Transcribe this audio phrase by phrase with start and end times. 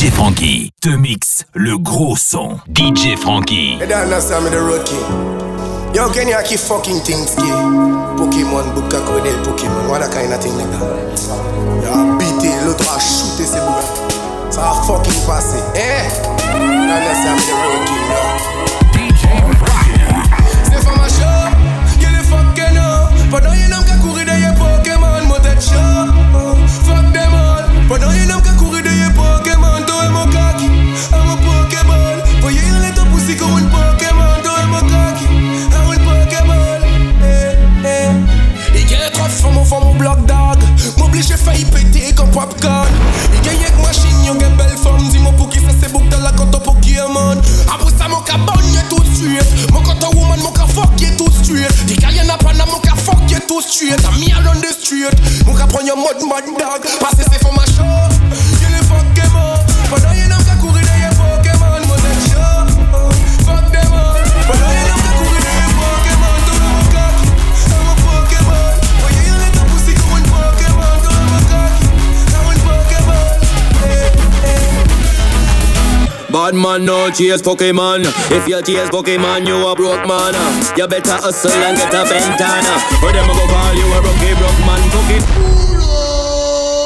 [0.00, 2.58] DJ Frankie te mixe le gros son.
[2.70, 3.76] DJ Frankie.
[3.78, 5.04] You don't understand me, the road king.
[5.92, 7.52] Yo, can you keep fucking things, kid?
[8.16, 10.80] Pokémon, book a code, Pokémon, what a kind of thing like that.
[11.84, 13.92] Yo, it, l'autre a shooté ses bougas.
[14.48, 16.08] Ça a fucking passé, eh?
[16.48, 18.24] You don't understand me, the road king, yo.
[18.96, 19.28] DJ
[19.60, 20.00] Frankie.
[20.64, 21.52] C'est for my show,
[22.00, 23.12] the fucking up.
[23.30, 26.08] Pendant y'a qui a couru derrière Pokémon, mon tête chaud.
[26.86, 27.68] Fuck them all.
[27.86, 28.39] Pendant y'a n'homme
[39.70, 40.64] font mon bloc d'orgue.
[40.98, 42.88] M'oblige, j'ai failli péter comme popcorn.
[76.60, 78.04] Man no chase Pokemon.
[78.30, 80.34] If you chase Pokemon, you a broke man.
[80.76, 82.74] You better hustle and get a ventana.
[83.02, 84.80] Or them go call you a rookie broke man.
[84.92, 85.20] Cookie.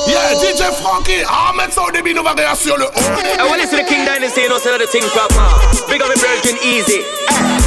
[0.07, 3.41] Yeah, DJ Frankie, Ahmed Saudi bin over there sur le haut.
[3.41, 5.49] I want to see the King Dynasty, you know, say the thing proper.
[5.89, 7.01] Big up a virgin easy.
[7.01, 7.64] Eh.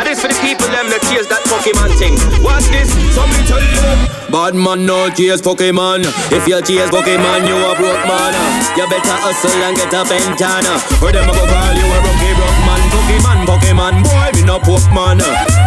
[0.00, 2.16] And this for the people them that chase that Pokemon thing.
[2.40, 4.08] Watch this, somebody tell you.
[4.32, 6.08] Bad man no chase Pokemon.
[6.32, 8.32] If you chase Pokemon, you a broke man.
[8.80, 10.80] You better hustle and get a ventana.
[11.04, 12.80] Or them a go call you a rookie broke man.
[12.88, 15.20] Pokemon, Pokemon, boy, me no Pokemon.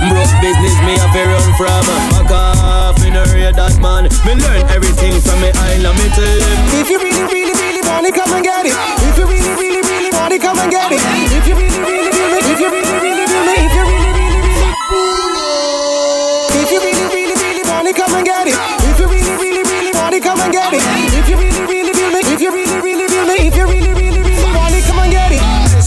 [0.10, 1.86] Broke business me a fi run from.
[2.18, 4.10] Back off, me no read that man.
[4.26, 6.58] Me learn everything from me island, me tell them.
[6.82, 8.74] If you really, really, really want it, come and get it.
[9.14, 11.06] If you really, really, really want it, come and get it.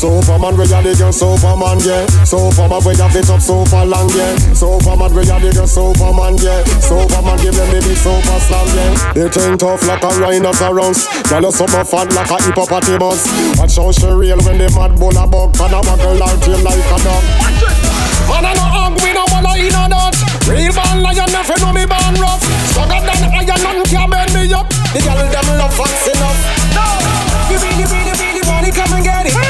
[0.07, 2.07] Superman, we are the girl, Superman, yeah.
[2.23, 4.39] Superman, we have it up super long, yeah.
[4.55, 6.63] Superman, we are the girl, Superman, yeah.
[6.79, 8.95] Superman, give them the big super slam, yeah.
[9.19, 11.11] They think tough like a rhinoceros.
[11.27, 13.27] Girl, you super fat like a hippopotamus.
[13.59, 15.51] Watch how she real when the mad bull a bug.
[15.59, 17.25] Can a waggle out tail like a dog.
[18.31, 20.15] Man, I no hungry, no wanna eat no nut.
[20.47, 22.47] Real man lion, never know me born rough.
[22.71, 24.71] Stronger than iron, none can bend me up.
[24.71, 26.39] The girl them love fast enough.
[27.51, 29.46] If you really, really, really want it, come and get it.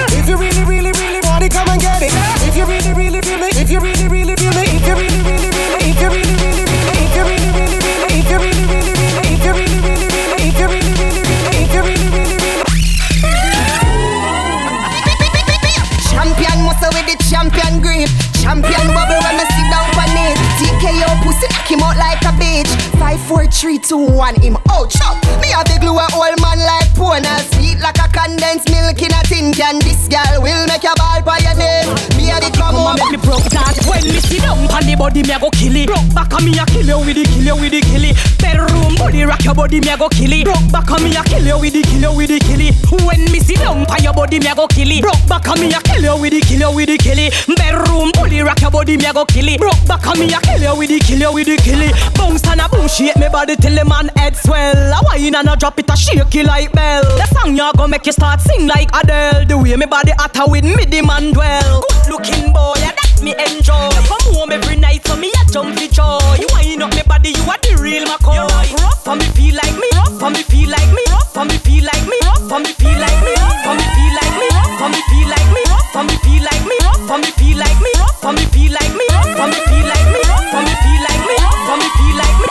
[23.26, 24.90] Four, three, two, one, him out.
[24.90, 25.22] Chop.
[25.42, 27.38] Me have the glue a old man like Pona.
[27.54, 29.78] Sweet like a condensed milk in a tin can.
[29.80, 32.15] This girl will make your ball by your name.
[32.26, 32.98] Me a the come on.
[32.98, 33.70] make me broke down.
[33.86, 35.86] When me sit down on the body, me a go kill it.
[35.86, 38.18] Broke back on me a kill you with the kill you with the kill it.
[38.42, 40.42] Bedroom body rock your body, me a go kill it.
[40.42, 42.74] Broke back on me a kill you with the kill you with the kill it.
[43.06, 45.06] When me sit down on your body, me a go kill it.
[45.06, 47.30] Broke back on me a kill you with the kill you with the kill it.
[47.46, 49.60] Bedroom body rock your body, me a go kill it.
[49.62, 51.94] Broke back on me a kill you with the kill you with the kill it.
[52.18, 54.74] Bounce and a boom shake me body till the man head swell.
[54.74, 57.06] A wine and a drop it a shake it like bell.
[57.22, 59.46] The song ya go make you start sing like Adele.
[59.46, 61.86] The way me body hotter with me the man dwell.
[62.10, 63.92] Good looking boy, yeah, that me enjoy.
[64.08, 66.20] Come home every night so me a jump for joy.
[66.40, 68.40] You wind up me body, you are the real McCoy.
[68.40, 71.44] You rough for me feel like me, rough for me feel like me, rough for
[71.44, 74.36] me feel like me, rough for me feel like me, rough for me feel like
[74.40, 77.20] me, rough for me feel like me, rough for me feel like me, rough for
[77.20, 80.08] me feel like me, rough for me feel like me, rough for me feel like
[80.08, 82.48] me, rough for me feel like me, rough for me feel like me.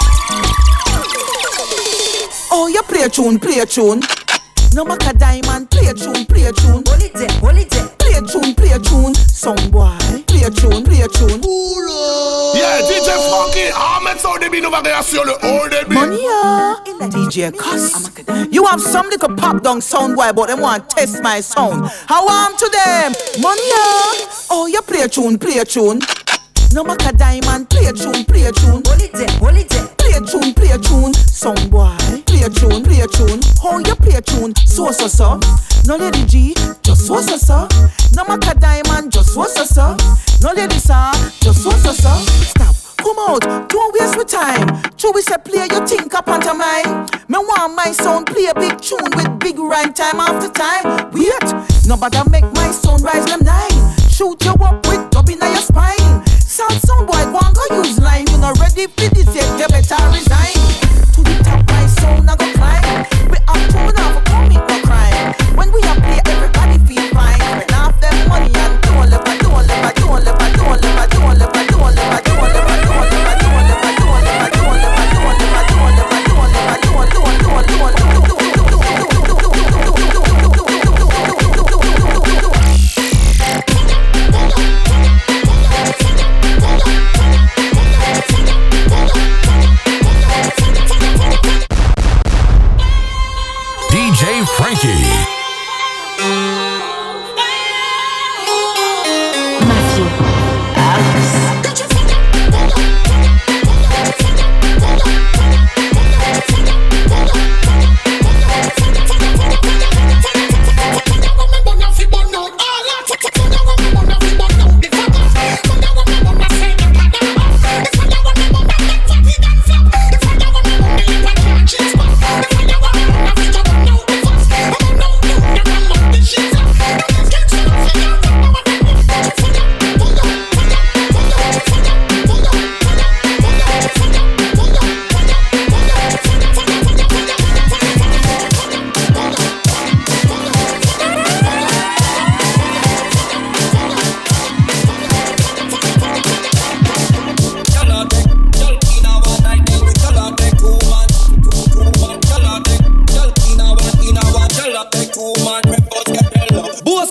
[2.54, 4.02] Oh, you play a tune, play a tune.
[4.74, 6.84] No matter diamond, play a tune, play a tune.
[6.86, 7.35] Hold it hold it there.
[9.06, 9.16] Tune.
[9.28, 9.90] Song boy,
[10.28, 11.42] play a tune, play a tune.
[12.56, 15.94] Yeah, DJ Frankie, Ahmed Saudi bin over there sur le haut débit.
[15.94, 17.08] Money, uh, yeah.
[17.10, 18.12] DJ Cuss.
[18.52, 21.90] You have some little pop down sound boy, but they want to test my sound.
[22.08, 23.14] How am to them?
[23.42, 24.26] Money, yeah.
[24.50, 26.00] Oh, you play a tune, play a tune.
[26.74, 28.84] No matter diamond, play a tune, play a tune.
[28.86, 29.88] Hold it there, hold it there.
[29.98, 31.14] Play a tune, play a tune.
[31.14, 33.42] Song boy, play a tune, play a tune.
[33.62, 34.54] How you play a tune?
[34.66, 35.40] So so so.
[35.86, 37.68] No lady G, just so so so.
[38.14, 39.98] No matter diamond, just so so so.
[40.42, 41.12] No lady sir,
[41.42, 42.14] just so so so.
[42.46, 42.76] Stop.
[42.98, 44.82] come out, don't waste my time.
[44.98, 47.08] True, we say play your think up onto mine.
[47.28, 51.12] Me want my sound play a big tune with big rhyme time after time.
[51.14, 51.46] Wait,
[51.88, 53.96] nobody make my sound rise them nine.
[54.10, 56.26] Shoot you up with dubbing on your spine.
[56.40, 58.26] Sound sound boy, go and go use line.
[58.30, 59.50] You not ready for this yet,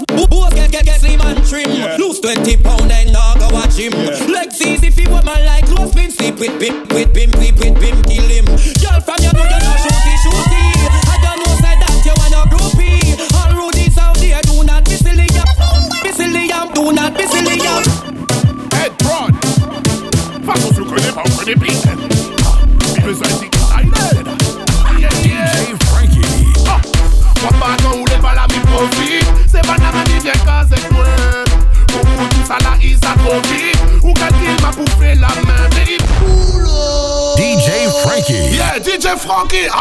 [0.02, 1.70] Boss get get get slim and trim.
[1.99, 3.93] Lose twenty pound and now go watch him.
[4.32, 7.58] Legs easy if you want man like close pin sleep with bim with bim with
[7.58, 7.94] with bim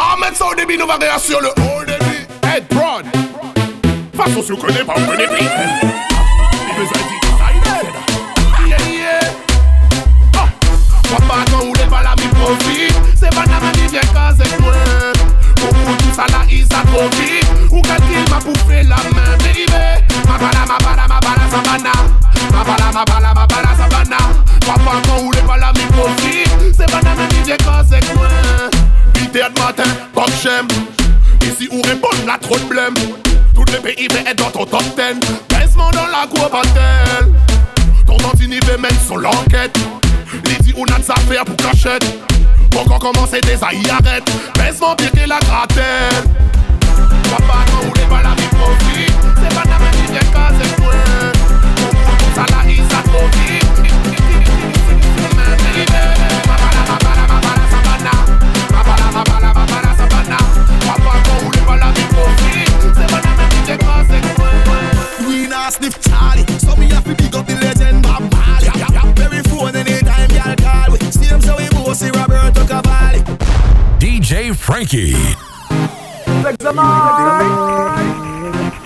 [0.06, 2.28] Ah, mettre ça au débit, nous va réassurer le haut débit.
[2.44, 3.06] Head broad.
[4.16, 5.38] Façon, si vous connaissez pas, vous connaissez plus.
[5.40, 7.00] Il nous ça
[8.90, 9.32] y est.
[10.34, 12.16] Pas maintenant, ou les pas la.
[13.16, 14.58] C'est pas la manie, bien quand c'est.
[14.58, 16.64] Pour tout ça, il.
[17.72, 18.40] Ou quand il m'a
[18.84, 19.66] la main, baby.
[20.28, 21.44] Ma bala, ma bala, ma bala.
[22.52, 23.06] Ma ma ma.
[25.48, 25.82] Pas la mi.
[26.76, 28.13] C'est pas la manie, bien quand c'est
[29.54, 30.68] chaque matin, top j'aime.
[31.42, 32.94] Ici où répondent la trop de blême.
[33.54, 35.20] Tout le pays veut être dans ton top 10.
[35.50, 37.32] Baissement dans la cour, battle
[38.06, 39.78] Ton tantini veut mettre son l'enquête.
[40.46, 42.06] Lady ou n'a de faire pour cachette.
[42.72, 44.30] Pour qu'on commence des aïe arrête.
[44.56, 46.24] Baissement pire que la gratelle.
[47.30, 49.14] Papa, non, on n'est pas la vie profite.
[49.42, 50.92] C'est pas la même vie des cas, c'est pour
[52.36, 53.74] ça la isa profite.
[65.74, 68.70] Sniff Charlie, so me have to big up the legend Bob Marley.
[69.16, 71.00] Very phone anytime y'all call we.
[71.12, 73.20] Same so we both see Roberto Cavalli.
[74.00, 75.14] DJ Frankie.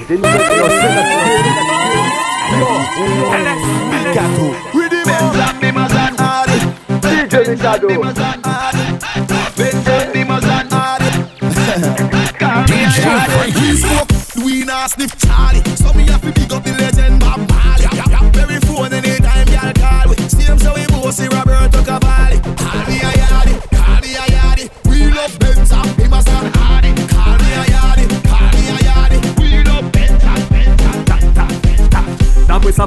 [0.07, 0.31] DJ
[13.33, 14.07] Frankie.
[14.43, 16.36] We not sniff Charlie, so me have to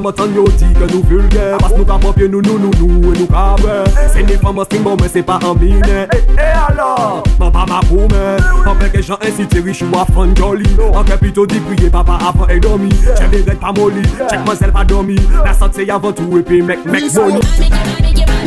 [0.01, 3.13] mè tan yo di ke nou vulge Pas nou ka popye nou nou nou nou
[3.13, 3.77] e nou ka bre
[4.15, 7.23] Se ni fè mè sting bon mè se pa an mine E alors?
[7.41, 8.25] mè pa ma pou mè
[8.65, 12.19] An peke jan ensi teri ou a fan joli An ke pito di priye papa
[12.31, 16.17] avan e domi Che direk pa moli, chek mè zel pa domi La sante yavan
[16.17, 18.40] tou e pe mek mek boni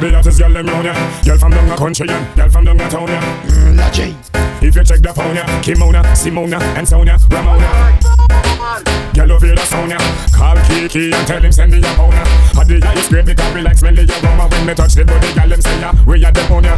[0.00, 2.78] The hottest girl them round ya Girl from down the country ya Girl from down
[2.78, 4.16] the town ya Mmm, la J
[4.64, 7.68] If you check the phone ya Kimona, Simona, and Sonia, Ramona
[9.12, 9.98] Girl over the sound ya
[10.32, 12.26] Call Kiki and tell him send me a opponent
[12.56, 15.48] Had the ice cream because we like smelly aroma When me touch the body girl
[15.48, 16.76] them say ya We are the owner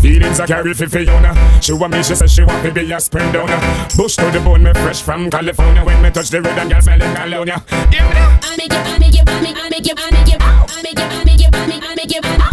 [0.00, 1.32] Feelings I carry for Fiona.
[1.60, 3.60] She want me, she says she want me be a spring downer.
[3.96, 5.84] Bush to the bone, me fresh from California.
[5.84, 7.62] When me touch the rhythm, girl smelling California.
[7.68, 10.34] I make you, I make you, I make you, I make you, I make you,
[10.34, 11.06] I make you.
[11.08, 11.61] I make it
[12.04, 12.51] make it.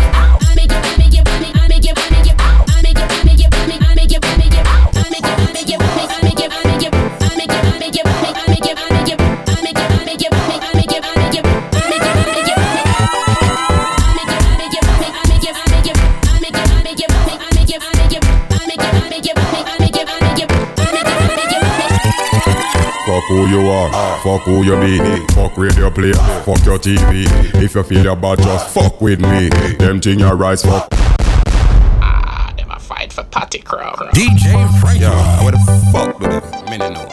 [23.10, 23.90] fuck who you are,
[24.22, 26.14] fuck who you be, fuck with radio play,
[26.46, 27.26] fuck your TV.
[27.56, 29.50] If you feel bad, just fuck with me.
[29.80, 30.88] Them thing your rise fuck.
[30.92, 33.98] Ah, them a fight for party crowd.
[34.14, 35.02] DJ Frank.
[35.02, 36.44] Yo, I would have fuck with them.
[36.54, 37.08] I mean, I know.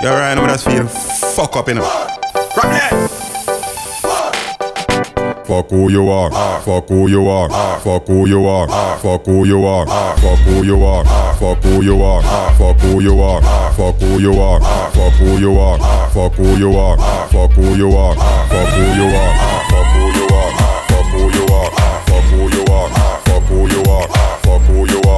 [0.00, 1.84] Yo, Ryan, I'm just feeling fuck up in them.
[1.84, 3.16] Rock that.
[5.46, 6.28] Fuck who you are,
[6.62, 8.66] fuck who you are, fuck who you are,
[8.98, 9.86] fuck who you are,
[10.18, 11.04] fuck who you are,
[11.36, 12.22] fuck who you are,
[12.58, 13.40] fuck who you are,
[13.74, 15.78] fuck who you are, fuck who you are,
[16.10, 16.96] fuck who you are,
[17.28, 19.34] fuck who you are, fuck who you are,
[19.70, 20.52] fuck who you are,
[20.88, 21.70] fuck who you are,
[22.06, 22.88] fuck who you are,
[23.26, 24.08] fuck who you are,
[24.44, 25.15] fuck who you are.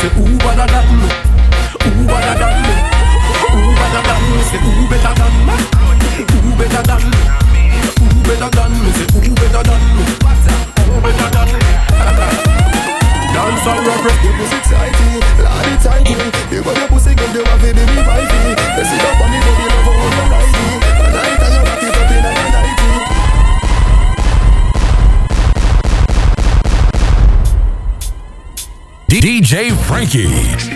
[0.00, 0.49] 却无法
[30.00, 30.69] Frankie.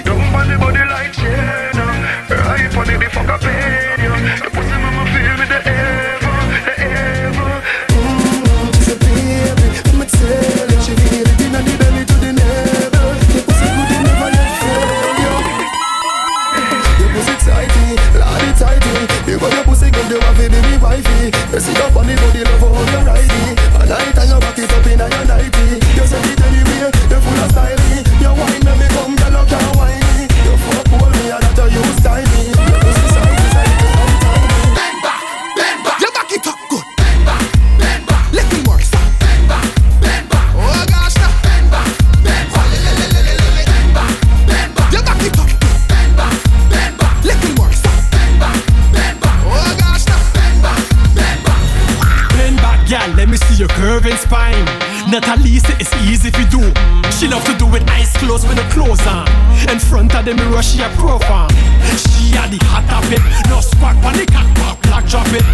[55.14, 56.74] Natalisa it's easy if you do.
[57.12, 59.28] She love to do it eyes closed with her clothes on.
[59.70, 61.48] In front of the mirror, she a profile.
[61.94, 63.22] She a the hot of it.
[63.48, 64.28] No squat, panic,
[64.58, 65.46] cock, black drop it.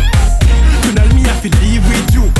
[0.86, 2.39] You know me I to leave with you.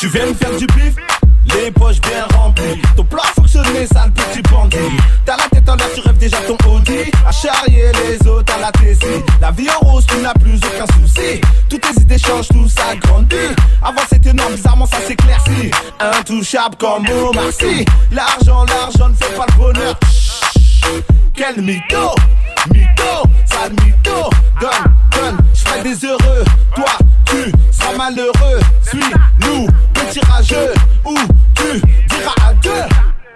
[0.00, 0.94] Tu viens me faire du bif
[1.54, 2.80] les poches bien remplies.
[2.96, 4.78] Ton plan fonctionné, sale petit bandit.
[5.26, 7.10] T'as la tête en l'air, tu rêves déjà ton Audi.
[7.26, 9.22] À charrier les autres à la Tessie.
[9.42, 11.40] La vie en rose, tu n'as plus aucun souci.
[11.68, 13.36] Toutes tes idées changent, tout ça grandit.
[13.82, 15.70] Avant c'était énorme, bizarrement ça s'éclaircit.
[16.00, 17.84] Intouchable comme Omar Sy.
[18.10, 19.94] L'argent, l'argent ne fait pas le bonheur.
[21.34, 22.14] Quel mytho,
[22.72, 24.30] mytho, sale mytho.
[24.60, 26.44] Donne, donne, je ferai des heureux.
[26.74, 28.60] Toi, tu seras malheureux.
[28.82, 30.74] Suis-nous, petit rageux.
[31.04, 31.16] Ou
[31.54, 32.84] tu diras adieu.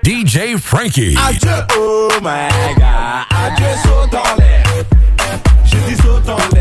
[0.05, 1.17] DJ Frankie.
[1.27, 3.25] Adieu, oh my god.
[3.31, 4.63] Adieu, saute en l'air.
[5.65, 6.54] J'ai dit saute en l'air.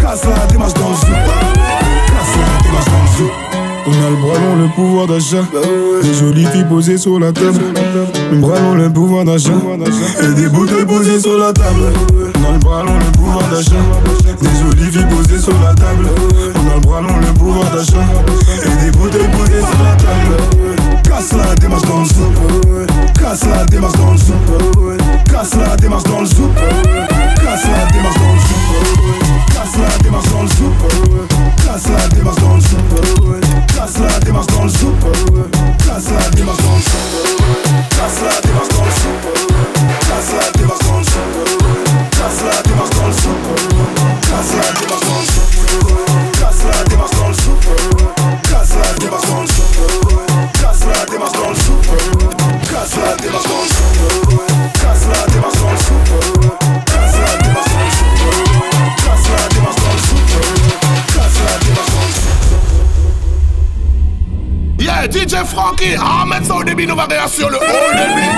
[0.00, 1.64] Casse la démarche dans le zoo
[3.86, 5.44] on a le bras long, le pouvoir d'achat.
[6.02, 7.60] Des jolies filles posées sur la table.
[8.32, 9.52] Le bras long, le pouvoir d'achat.
[10.22, 11.92] Et des bouteilles posées sur la table.
[12.40, 13.76] On a le bras long, le pouvoir d'achat.
[14.40, 16.08] Des jolies filles posées sur la table.
[16.54, 18.04] On a le bras long, le pouvoir d'achat.
[18.64, 21.02] Et des bouteilles posées sur la table.
[21.02, 22.32] Casse la démarche dans le zoo.
[23.20, 24.34] Casse la démarche dans le zoo.
[25.30, 26.50] Casse la démarche dans le zoo.
[27.44, 28.56] Casse la démarche dans le zoo.
[29.52, 30.72] Casse la démarche dans le zoo.
[31.66, 32.78] Casse la démarche dans le zoo.
[33.76, 34.94] Casse la démarche dans le zoo.
[37.90, 38.73] Casse la démarche
[65.84, 67.56] ki Ahmet Soylu bir varyasyonu.
[67.56, 68.33] Öyle mi?